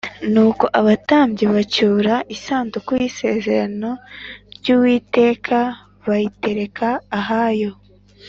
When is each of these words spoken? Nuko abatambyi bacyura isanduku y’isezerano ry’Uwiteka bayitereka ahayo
Nuko 0.33 0.65
abatambyi 0.79 1.45
bacyura 1.53 2.13
isanduku 2.35 2.89
y’isezerano 3.01 3.89
ry’Uwiteka 4.57 5.57
bayitereka 6.05 6.87
ahayo 7.19 7.71